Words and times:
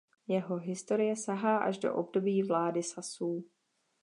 Jeho 0.27 0.57
historie 0.57 1.15
sahá 1.15 1.57
až 1.57 1.77
do 1.77 1.95
období 1.95 2.43
vlády 2.43 2.83
Sasů. 2.83 3.45